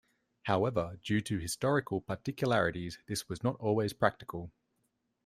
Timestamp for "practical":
3.93-4.51